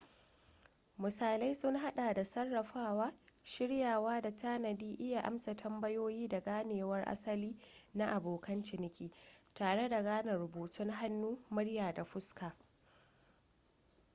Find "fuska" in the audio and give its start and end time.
12.05-12.55